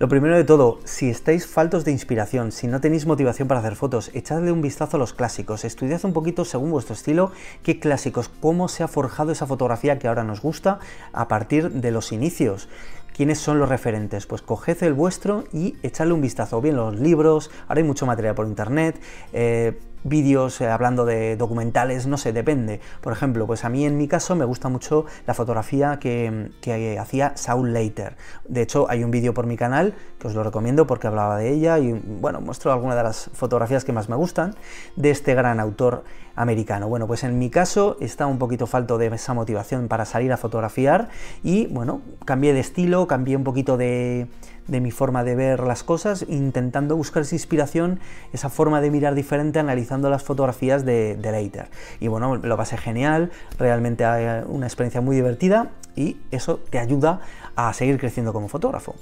Lo 0.00 0.08
primero 0.08 0.36
de 0.36 0.44
todo, 0.44 0.78
si 0.84 1.10
estáis 1.10 1.48
faltos 1.48 1.84
de 1.84 1.90
inspiración, 1.90 2.52
si 2.52 2.68
no 2.68 2.80
tenéis 2.80 3.04
motivación 3.04 3.48
para 3.48 3.58
hacer 3.58 3.74
fotos, 3.74 4.12
echadle 4.14 4.52
un 4.52 4.62
vistazo 4.62 4.96
a 4.96 5.00
los 5.00 5.12
clásicos, 5.12 5.64
estudiad 5.64 6.04
un 6.04 6.12
poquito 6.12 6.44
según 6.44 6.70
vuestro 6.70 6.94
estilo 6.94 7.32
qué 7.64 7.80
clásicos, 7.80 8.28
cómo 8.28 8.68
se 8.68 8.84
ha 8.84 8.88
forjado 8.88 9.32
esa 9.32 9.48
fotografía 9.48 9.98
que 9.98 10.06
ahora 10.06 10.22
nos 10.22 10.40
gusta 10.40 10.78
a 11.12 11.26
partir 11.26 11.72
de 11.72 11.90
los 11.90 12.12
inicios. 12.12 12.68
¿Quiénes 13.12 13.40
son 13.40 13.58
los 13.58 13.68
referentes? 13.68 14.26
Pues 14.26 14.40
coged 14.40 14.80
el 14.84 14.92
vuestro 14.92 15.42
y 15.52 15.74
echadle 15.82 16.12
un 16.12 16.20
vistazo, 16.20 16.60
bien 16.60 16.76
los 16.76 16.94
libros, 17.00 17.50
ahora 17.66 17.80
hay 17.80 17.84
mucho 17.84 18.06
material 18.06 18.36
por 18.36 18.46
internet, 18.46 19.00
eh, 19.32 19.80
vídeos 20.04 20.60
eh, 20.60 20.68
hablando 20.68 21.04
de 21.04 21.36
documentales, 21.36 22.06
no 22.06 22.16
sé, 22.16 22.32
depende. 22.32 22.80
Por 23.00 23.12
ejemplo, 23.12 23.46
pues 23.46 23.64
a 23.64 23.68
mí 23.68 23.84
en 23.84 23.96
mi 23.96 24.08
caso 24.08 24.36
me 24.36 24.44
gusta 24.44 24.68
mucho 24.68 25.06
la 25.26 25.34
fotografía 25.34 25.98
que, 25.98 26.50
que 26.60 26.98
hacía 26.98 27.32
Saul 27.36 27.72
Leiter. 27.72 28.16
De 28.46 28.62
hecho, 28.62 28.86
hay 28.88 29.04
un 29.04 29.10
vídeo 29.10 29.34
por 29.34 29.46
mi 29.46 29.56
canal 29.56 29.94
que 30.18 30.28
os 30.28 30.34
lo 30.34 30.42
recomiendo 30.42 30.86
porque 30.86 31.06
hablaba 31.06 31.38
de 31.38 31.50
ella 31.50 31.78
y 31.78 31.92
bueno, 31.92 32.40
muestro 32.40 32.72
algunas 32.72 32.96
de 32.96 33.02
las 33.02 33.30
fotografías 33.32 33.84
que 33.84 33.92
más 33.92 34.08
me 34.08 34.16
gustan 34.16 34.54
de 34.96 35.10
este 35.10 35.34
gran 35.34 35.60
autor 35.60 36.04
americano. 36.38 36.88
Bueno, 36.88 37.06
pues 37.06 37.24
en 37.24 37.38
mi 37.38 37.50
caso 37.50 37.96
está 38.00 38.26
un 38.26 38.38
poquito 38.38 38.66
falto 38.66 38.98
de 38.98 39.08
esa 39.08 39.34
motivación 39.34 39.88
para 39.88 40.04
salir 40.04 40.32
a 40.32 40.36
fotografiar 40.36 41.08
y 41.42 41.66
bueno, 41.66 42.00
cambié 42.24 42.52
de 42.52 42.60
estilo, 42.60 43.06
cambié 43.06 43.36
un 43.36 43.44
poquito 43.44 43.76
de 43.76 44.28
de 44.68 44.80
mi 44.80 44.90
forma 44.90 45.24
de 45.24 45.34
ver 45.34 45.60
las 45.60 45.82
cosas, 45.82 46.24
intentando 46.28 46.96
buscar 46.96 47.22
esa 47.22 47.34
inspiración, 47.34 47.98
esa 48.32 48.48
forma 48.48 48.80
de 48.80 48.90
mirar 48.90 49.14
diferente, 49.14 49.58
analizando 49.58 50.08
las 50.10 50.22
fotografías 50.22 50.84
de, 50.84 51.16
de 51.16 51.32
Leiter. 51.32 51.68
Y 52.00 52.08
bueno, 52.08 52.36
lo 52.36 52.56
pasé 52.56 52.76
genial, 52.76 53.30
realmente 53.58 54.04
una 54.46 54.66
experiencia 54.66 55.00
muy 55.00 55.16
divertida 55.16 55.70
y 55.96 56.18
eso 56.30 56.60
te 56.70 56.78
ayuda 56.78 57.20
a 57.56 57.72
seguir 57.72 57.98
creciendo 57.98 58.32
como 58.32 58.48
fotógrafo. 58.48 58.94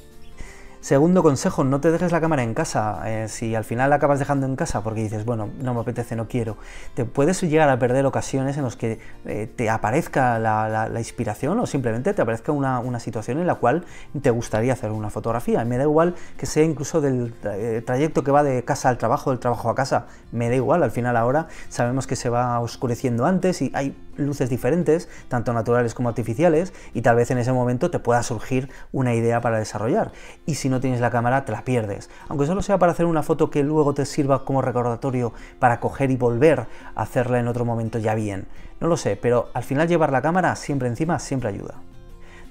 Segundo 0.87 1.25
consejo, 1.25 1.65
no 1.65 1.81
te 1.81 1.91
dejes 1.91 2.12
la 2.12 2.20
cámara 2.20 2.45
en 2.45 2.55
casa. 2.55 3.03
Eh, 3.06 3.27
si 3.27 3.56
al 3.56 3.65
final 3.65 3.91
la 3.91 3.97
acabas 3.97 4.20
dejando 4.20 4.47
en 4.47 4.55
casa 4.55 4.84
porque 4.84 5.03
dices, 5.03 5.25
bueno, 5.25 5.51
no 5.61 5.75
me 5.75 5.81
apetece, 5.81 6.15
no 6.15 6.29
quiero, 6.29 6.59
te 6.95 7.05
puedes 7.05 7.42
llegar 7.42 7.69
a 7.70 7.77
perder 7.81 8.06
ocasiones 8.06 8.56
en 8.56 8.62
las 8.62 8.77
que 8.77 9.01
eh, 9.25 9.51
te 9.57 9.69
aparezca 9.69 10.39
la, 10.39 10.89
inspiración 10.97 11.59
o 11.59 11.67
simplemente 11.67 12.14
te 12.14 12.23
aparezca 12.23 12.53
una, 12.53 13.01
situación 13.01 13.41
en 13.41 13.48
la 13.48 13.57
cual 13.57 13.84
te 14.23 14.31
gustaría 14.31 14.75
hacer 14.75 14.92
una 14.92 15.11
fotografía. 15.11 15.64
Me 15.64 15.77
da 15.77 15.83
igual 15.83 16.14
que 16.37 16.47
sea 16.47 16.62
incluso 16.62 17.01
del 17.01 17.34
eh, 17.42 17.83
trayecto 17.84 18.23
que 18.23 18.31
va 18.31 18.45
de 18.45 18.62
casa 18.62 18.89
al 18.89 18.97
trabajo, 18.97 19.31
del 19.31 19.41
trabajo 19.41 19.69
a 19.69 19.75
casa, 19.75 20.07
me 20.31 20.48
da 20.48 20.55
igual, 20.55 20.85
al 20.85 20.92
final 20.92 21.17
ahora 21.17 21.48
sabemos 21.69 22.07
que 22.07 22.14
se 22.14 22.29
va 22.29 22.61
oscureciendo 22.61 23.27
antes 23.27 23.61
y 23.61 23.73
hay 23.75 23.96
luces 24.17 24.48
diferentes, 24.48 25.08
tanto 25.29 25.52
naturales 25.52 25.95
como 25.95 26.08
artificiales, 26.08 26.73
y 26.95 27.02
tal 27.02 27.17
vez 27.17 27.30
en 27.30 27.39
ese 27.39 27.52
momento 27.52 27.91
te 27.91 27.98
pueda 27.98 28.23
surgir 28.23 28.70
una 28.92 29.14
idea 29.14 29.41
para 29.41 29.58
desarrollar. 29.58 30.13
Y 30.46 30.55
si 30.55 30.69
no 30.69 30.76
tienes 30.81 31.01
la 31.01 31.11
cámara, 31.11 31.45
te 31.45 31.53
la 31.53 31.64
pierdes. 31.64 32.11
Aunque 32.29 32.47
solo 32.47 32.63
sea 32.63 32.79
para 32.79 32.92
hacer 32.92 33.07
una 33.07 33.23
foto 33.23 33.51
que 33.51 33.63
luego 33.63 33.95
te 33.95 34.05
sirva 34.07 34.45
como 34.45 34.63
recordatorio 34.63 35.33
para 35.59 35.81
coger 35.81 36.11
y 36.11 36.17
volver 36.17 36.67
a 36.95 37.03
hacerla 37.03 37.39
en 37.39 37.48
otro 37.48 37.64
momento 37.64 37.98
ya 37.98 38.14
bien. 38.14 38.47
No 38.81 38.89
lo 38.89 38.97
sé, 38.97 39.17
pero 39.17 39.48
al 39.55 39.63
final 39.64 39.89
llevar 39.89 40.13
la 40.13 40.23
cámara 40.23 40.55
siempre 40.57 40.89
encima 40.89 41.19
siempre 41.19 41.48
ayuda. 41.48 41.75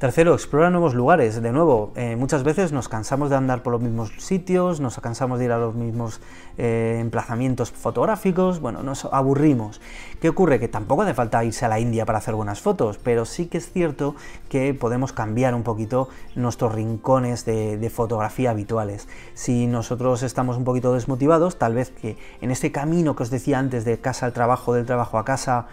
Tercero, 0.06 0.36
explora 0.36 0.70
nuevos 0.70 0.94
lugares. 0.94 1.42
De 1.42 1.52
nuevo, 1.52 1.92
eh, 1.96 2.16
muchas 2.16 2.44
veces 2.44 2.72
nos 2.72 2.88
cansamos 2.88 3.32
de 3.32 3.38
andar 3.38 3.64
por 3.64 3.74
los 3.74 3.82
mismos 3.82 4.12
sitios, 4.20 4.80
nos 4.80 5.00
cansamos 5.00 5.40
de 5.40 5.46
ir 5.46 5.52
a 5.52 5.58
los 5.58 5.74
mismos 5.74 6.22
eh, 6.60 7.00
emplazamientos 7.02 7.72
fotográficos, 7.72 8.60
bueno, 8.60 8.84
nos 8.84 9.06
aburrimos. 9.06 9.82
¿Qué 10.22 10.30
ocurre? 10.30 10.60
Que 10.60 10.68
tampoco 10.68 11.02
hace 11.02 11.16
falta 11.16 11.44
irse 11.44 11.66
a 11.66 11.70
la 11.70 11.80
India 11.80 12.06
para 12.06 12.20
hacer 12.20 12.36
buenas 12.36 12.62
fotos, 12.62 13.00
pero 13.00 13.26
sí 13.26 13.48
que 13.48 13.58
es 13.58 13.72
cierto 13.72 14.14
que 14.48 14.76
podemos 14.76 15.12
cambiar 15.12 15.56
un 15.56 15.64
poquito 15.64 16.08
nuestros 16.36 16.76
rincones 16.76 17.44
de, 17.44 17.78
de 17.78 17.90
fotografía 17.90 18.52
habituales. 18.52 19.08
Si 19.34 19.66
nosotros 19.66 20.22
estamos 20.22 20.56
un 20.56 20.66
poquito 20.66 20.94
desmotivados, 20.94 21.58
tal 21.58 21.74
vez 21.74 21.90
que 21.90 22.16
en 22.42 22.52
este 22.52 22.72
camino 22.72 23.16
que 23.16 23.24
os 23.24 23.32
decía 23.32 23.58
antes 23.58 23.86
de 23.86 23.98
casa 23.98 24.28
al 24.28 24.34
trabajo, 24.34 24.72
del 24.76 24.86
trabajo 24.86 25.18
a 25.18 25.26
casa, 25.26 25.66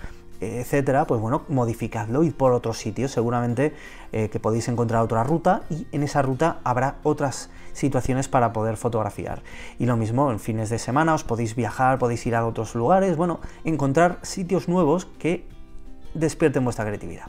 etcétera, 0.42 1.06
pues 1.06 1.20
bueno, 1.20 1.42
modificadlo, 1.48 2.22
id 2.22 2.32
por 2.32 2.52
otro 2.52 2.74
sitio, 2.74 3.08
seguramente 3.08 3.74
eh, 4.12 4.28
que 4.28 4.40
podéis 4.40 4.68
encontrar 4.68 5.02
otra 5.02 5.24
ruta 5.24 5.62
y 5.70 5.86
en 5.92 6.02
esa 6.02 6.22
ruta 6.22 6.60
habrá 6.64 6.96
otras 7.02 7.50
situaciones 7.72 8.28
para 8.28 8.52
poder 8.52 8.76
fotografiar. 8.76 9.42
Y 9.78 9.86
lo 9.86 9.96
mismo 9.96 10.30
en 10.30 10.40
fines 10.40 10.70
de 10.70 10.78
semana, 10.78 11.14
os 11.14 11.24
podéis 11.24 11.54
viajar, 11.54 11.98
podéis 11.98 12.26
ir 12.26 12.34
a 12.34 12.46
otros 12.46 12.74
lugares, 12.74 13.16
bueno, 13.16 13.40
encontrar 13.64 14.18
sitios 14.22 14.68
nuevos 14.68 15.06
que 15.06 15.46
despierten 16.14 16.64
vuestra 16.64 16.84
creatividad. 16.84 17.26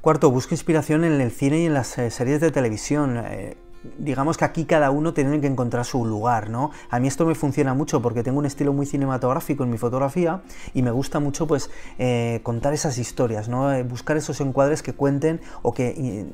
Cuarto, 0.00 0.30
busca 0.30 0.54
inspiración 0.54 1.04
en 1.04 1.20
el 1.20 1.30
cine 1.30 1.60
y 1.60 1.66
en 1.66 1.74
las 1.74 1.96
eh, 1.98 2.10
series 2.10 2.40
de 2.40 2.50
televisión. 2.50 3.22
Eh, 3.24 3.56
digamos 3.98 4.36
que 4.36 4.44
aquí 4.44 4.64
cada 4.64 4.90
uno 4.90 5.12
tiene 5.12 5.40
que 5.40 5.46
encontrar 5.46 5.84
su 5.84 6.04
lugar, 6.04 6.50
¿no? 6.50 6.70
A 6.90 6.98
mí 7.00 7.08
esto 7.08 7.26
me 7.26 7.34
funciona 7.34 7.74
mucho 7.74 8.00
porque 8.02 8.22
tengo 8.22 8.38
un 8.38 8.46
estilo 8.46 8.72
muy 8.72 8.86
cinematográfico 8.86 9.64
en 9.64 9.70
mi 9.70 9.78
fotografía 9.78 10.42
y 10.74 10.82
me 10.82 10.90
gusta 10.90 11.20
mucho 11.20 11.46
pues 11.46 11.70
eh, 11.98 12.40
contar 12.42 12.72
esas 12.72 12.98
historias, 12.98 13.48
¿no? 13.48 13.72
Eh, 13.72 13.82
buscar 13.82 14.16
esos 14.16 14.40
encuadres 14.40 14.82
que 14.82 14.92
cuenten 14.92 15.40
o 15.62 15.72
que... 15.72 16.26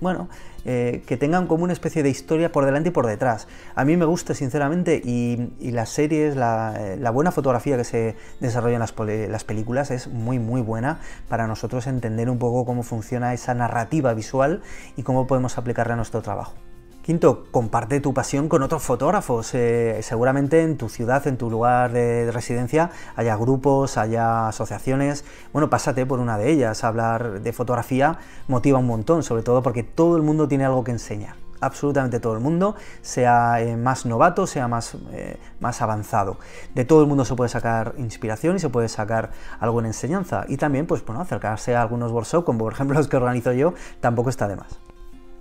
bueno, 0.00 0.28
eh, 0.64 1.02
que 1.06 1.16
tengan 1.16 1.46
como 1.46 1.64
una 1.64 1.72
especie 1.72 2.02
de 2.02 2.10
historia 2.10 2.52
por 2.52 2.66
delante 2.66 2.90
y 2.90 2.92
por 2.92 3.06
detrás. 3.06 3.48
A 3.74 3.84
mí 3.84 3.96
me 3.96 4.04
gusta 4.04 4.34
sinceramente 4.34 5.00
y, 5.02 5.70
las 5.70 5.88
series, 5.88 6.36
la, 6.36 7.10
buena 7.12 7.32
fotografía 7.32 7.76
que 7.76 7.84
se 7.84 8.16
desarrolla 8.40 8.74
en 8.74 8.80
las, 8.80 8.94
las, 9.30 9.44
películas 9.44 9.90
es 9.90 10.08
muy 10.08 10.38
muy 10.38 10.60
buena 10.60 11.00
para 11.28 11.46
nosotros 11.46 11.86
entender 11.86 12.28
un 12.28 12.38
poco 12.38 12.64
cómo 12.64 12.82
funciona 12.82 13.32
esa 13.32 13.54
narrativa 13.54 14.12
visual 14.12 14.62
y 14.96 15.02
cómo 15.02 15.26
podemos 15.26 15.56
aplicarla 15.56 15.94
a 15.94 15.96
nuestro 15.96 16.20
trabajo. 16.20 16.54
Quinto, 17.02 17.46
comparte 17.50 17.98
tu 18.00 18.12
pasión 18.12 18.50
con 18.50 18.62
otros 18.62 18.82
fotógrafos. 18.82 19.54
Eh, 19.54 20.00
seguramente 20.02 20.62
en 20.62 20.76
tu 20.76 20.90
ciudad, 20.90 21.26
en 21.26 21.38
tu 21.38 21.50
lugar 21.50 21.92
de 21.92 22.30
residencia, 22.30 22.90
haya 23.16 23.36
grupos, 23.36 23.96
haya 23.96 24.48
asociaciones. 24.48 25.24
Bueno, 25.54 25.70
pásate 25.70 26.04
por 26.04 26.20
una 26.20 26.36
de 26.36 26.50
ellas. 26.50 26.84
Hablar 26.84 27.40
de 27.40 27.52
fotografía 27.54 28.18
motiva 28.48 28.78
un 28.78 28.86
montón, 28.86 29.22
sobre 29.22 29.42
todo 29.42 29.62
porque 29.62 29.82
todo 29.82 30.16
el 30.16 30.22
mundo 30.22 30.46
tiene 30.46 30.66
algo 30.66 30.84
que 30.84 30.90
enseñar. 30.90 31.36
Absolutamente 31.62 32.20
todo 32.20 32.34
el 32.34 32.40
mundo, 32.40 32.74
sea 33.00 33.62
eh, 33.62 33.76
más 33.78 34.04
novato, 34.04 34.46
sea 34.46 34.68
más, 34.68 34.96
eh, 35.12 35.38
más 35.58 35.80
avanzado. 35.80 36.36
De 36.74 36.84
todo 36.84 37.00
el 37.00 37.06
mundo 37.06 37.24
se 37.24 37.34
puede 37.34 37.48
sacar 37.48 37.94
inspiración 37.96 38.56
y 38.56 38.58
se 38.58 38.68
puede 38.68 38.88
sacar 38.88 39.30
algo 39.58 39.80
en 39.80 39.86
enseñanza. 39.86 40.44
Y 40.48 40.58
también, 40.58 40.86
pues 40.86 41.04
bueno, 41.04 41.22
acercarse 41.22 41.74
a 41.76 41.80
algunos 41.80 42.12
workshops, 42.12 42.44
como 42.44 42.58
por 42.60 42.74
ejemplo 42.74 42.96
los 42.98 43.08
que 43.08 43.16
organizo 43.16 43.52
yo, 43.52 43.72
tampoco 44.00 44.28
está 44.28 44.48
de 44.48 44.56
más. 44.56 44.89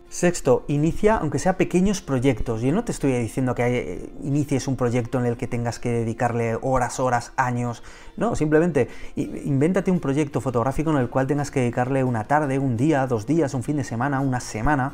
Sexto, 0.09 0.65
inicia 0.67 1.17
aunque 1.17 1.38
sea 1.38 1.56
pequeños 1.56 2.01
proyectos. 2.01 2.61
Yo 2.61 2.71
no 2.71 2.83
te 2.83 2.91
estoy 2.91 3.13
diciendo 3.13 3.53
que 3.53 3.63
eh, 3.63 4.09
inicies 4.23 4.67
un 4.67 4.75
proyecto 4.75 5.19
en 5.19 5.27
el 5.27 5.38
que 5.38 5.45
tengas 5.45 5.77
que 5.77 5.91
dedicarle 5.91 6.57
horas, 6.63 7.00
horas, 7.00 7.31
años. 7.38 7.83
No, 8.17 8.35
simplemente 8.35 8.88
invéntate 9.15 9.91
un 9.91 10.00
proyecto 10.00 10.41
fotográfico 10.41 10.89
en 10.89 10.97
el 10.97 11.09
cual 11.09 11.27
tengas 11.27 11.51
que 11.51 11.59
dedicarle 11.59 12.03
una 12.03 12.23
tarde, 12.23 12.57
un 12.57 12.75
día, 12.75 13.06
dos 13.06 13.27
días, 13.27 13.53
un 13.53 13.61
fin 13.61 13.77
de 13.77 13.83
semana, 13.83 14.19
una 14.19 14.39
semana. 14.39 14.94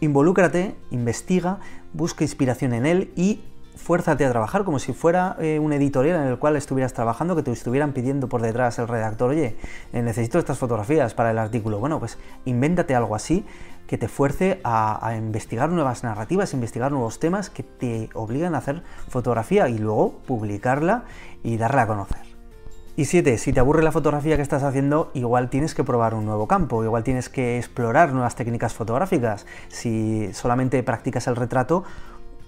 Involúcrate, 0.00 0.74
investiga, 0.90 1.60
busca 1.92 2.24
inspiración 2.24 2.72
en 2.72 2.84
él 2.84 3.12
y 3.14 3.42
fuérzate 3.76 4.24
a 4.24 4.30
trabajar 4.30 4.64
como 4.64 4.78
si 4.78 4.92
fuera 4.92 5.36
eh, 5.40 5.58
un 5.58 5.72
editorial 5.72 6.20
en 6.20 6.28
el 6.28 6.38
cual 6.38 6.56
estuvieras 6.56 6.92
trabajando, 6.92 7.36
que 7.36 7.42
te 7.42 7.50
estuvieran 7.50 7.92
pidiendo 7.92 8.28
por 8.28 8.42
detrás 8.42 8.78
el 8.78 8.88
redactor, 8.88 9.30
oye, 9.30 9.56
eh, 9.92 10.02
necesito 10.02 10.38
estas 10.38 10.58
fotografías 10.58 11.14
para 11.14 11.30
el 11.30 11.38
artículo. 11.38 11.78
Bueno, 11.78 11.98
pues 11.98 12.18
invéntate 12.44 12.94
algo 12.94 13.14
así 13.14 13.44
que 13.86 13.98
te 13.98 14.08
fuerce 14.08 14.60
a, 14.64 15.14
investigar 15.18 15.68
nuevas 15.68 16.02
narrativas, 16.02 16.54
investigar 16.54 16.90
nuevos 16.92 17.18
temas 17.18 17.50
que 17.50 17.62
te 17.62 18.08
obligan 18.14 18.54
a 18.54 18.58
hacer 18.58 18.82
fotografía 19.08 19.68
y 19.68 19.76
luego 19.76 20.20
publicarla 20.26 21.04
y 21.42 21.56
darla 21.58 21.82
a 21.82 21.86
conocer. 21.86 22.32
Y 22.94 23.06
siete, 23.06 23.38
si 23.38 23.52
te 23.52 23.60
aburre 23.60 23.82
la 23.82 23.92
fotografía 23.92 24.36
que 24.36 24.42
estás 24.42 24.62
haciendo, 24.62 25.10
igual 25.14 25.50
tienes 25.50 25.74
que 25.74 25.82
probar 25.82 26.14
un 26.14 26.26
nuevo 26.26 26.46
campo, 26.46 26.84
igual 26.84 27.04
tienes 27.04 27.28
que 27.28 27.58
explorar 27.58 28.12
nuevas 28.12 28.34
técnicas 28.34 28.74
fotográficas. 28.74 29.46
Si 29.68 30.32
solamente 30.32 30.82
practicas 30.82 31.26
el 31.26 31.36
retrato, 31.36 31.84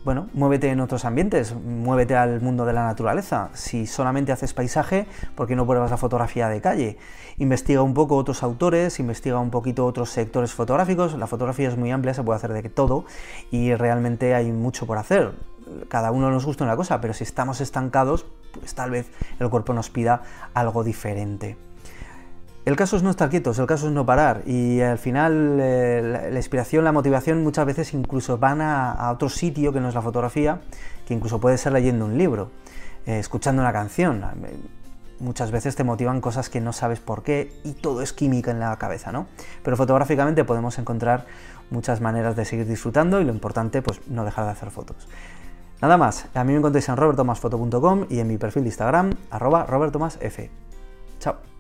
bueno, 0.05 0.29
muévete 0.35 0.69
en 0.69 0.81
otros 0.81 1.07
ambientes, 1.07 1.55
muévete 1.55 2.15
al 2.15 2.43
mundo 2.43 2.67
de 2.67 2.75
la 2.75 2.85
naturaleza. 2.85 3.49
Si 3.55 3.87
solamente 3.87 4.33
haces 4.33 4.53
paisaje, 4.53 5.07
¿por 5.35 5.47
qué 5.47 5.57
no 5.57 5.67
pruebas 5.67 5.91
la 5.91 5.97
fotografía 5.97 6.49
de 6.49 6.61
calle? 6.61 6.99
Investiga 7.39 7.81
un 7.81 7.95
poco 7.95 8.17
otros 8.17 8.43
autores, 8.43 9.01
investiga 9.01 9.39
un 9.39 9.51
poquito 9.51 9.87
otros 9.87 10.11
sectores 10.11 10.53
fotográficos. 10.53 11.15
La 11.15 11.27
fotografía 11.27 11.69
es 11.69 11.79
muy 11.79 11.91
amplia, 11.91 12.13
se 12.13 12.23
puede 12.23 12.37
hacer 12.37 12.53
de 12.53 12.63
todo 12.69 13.07
y 13.51 13.75
realmente 13.75 14.35
hay 14.35 14.53
mucho 14.53 14.87
por 14.87 14.99
hacer. 14.99 15.33
Cada 15.89 16.11
uno 16.11 16.31
nos 16.31 16.45
gusta 16.45 16.65
una 16.65 16.77
cosa, 16.77 17.01
pero 17.01 17.15
si 17.15 17.25
estamos 17.25 17.63
estancados, 17.63 18.27
pues 18.59 18.75
tal 18.75 18.91
vez 18.91 19.11
el 19.41 19.49
cuerpo 19.49 19.73
nos 19.73 19.89
pida 19.89 20.23
algo 20.53 20.85
diferente. 20.85 21.57
El 22.65 22.77
caso 22.77 22.97
es 22.97 23.03
no 23.03 23.11
estar 23.11 23.29
quietos, 23.29 23.59
el 23.59 23.67
caso 23.67 23.89
es 23.89 23.93
no 23.93 24.07
parar 24.07 24.43
y 24.47 24.81
al 24.81 24.97
final 24.97 25.59
eh, 25.61 26.31
la, 26.33 26.39
inspiración, 26.39 26.83
la 26.83 26.93
motivación 26.93 27.43
muchas 27.43 27.67
veces 27.67 27.93
incluso 27.93 28.39
van 28.39 28.63
a, 28.63 29.11
otro 29.13 29.29
sitio 29.29 29.71
que 29.71 29.81
no 29.81 29.89
es 29.91 29.95
la 29.95 30.01
fotografía, 30.01 30.61
que 31.07 31.13
incluso 31.13 31.39
puede 31.41 31.59
ser 31.59 31.75
leyendo 31.75 32.07
un 32.07 32.17
libro, 32.17 32.51
eh, 33.05 33.19
escuchando 33.19 33.61
una 33.61 33.73
canción. 33.73 34.25
Muchas 35.21 35.51
veces 35.51 35.77
te 35.77 35.85
motivan 35.85 36.23
cosas 36.23 36.49
que 36.49 36.63
no 36.63 36.73
sabes 36.73 37.01
por 37.01 37.23
qué 37.23 37.53
y 37.65 37.73
todo 37.73 38.01
es 38.01 38.15
química 38.15 38.51
en 38.51 38.61
la 38.61 38.75
cabeza, 38.79 39.13
¿no? 39.13 39.27
Pero 39.63 39.77
fotográficamente 39.77 40.43
podemos 40.45 40.79
encontrar 40.79 41.27
muchas 41.71 42.01
maneras 42.01 42.35
de 42.35 42.47
seguir 42.47 42.67
disfrutando 42.67 43.21
y 43.21 43.25
lo 43.25 43.33
importante, 43.33 43.83
pues 43.83 44.01
no 44.09 44.25
dejar 44.25 44.47
de 44.47 44.53
hacer 44.53 44.71
fotos. 44.71 45.07
Nada 45.83 45.99
más, 45.99 46.27
a 46.35 46.45
mí 46.45 46.53
me 46.53 46.59
encontréis 46.59 46.89
en 46.89 46.97
robertomasfoto.com 46.97 48.07
y 48.09 48.21
en 48.21 48.27
mi 48.27 48.39
perfil 48.39 48.63
de 48.63 48.69
Instagram, 48.71 49.11
arroba. 49.31 49.67
Chao. 51.21 51.54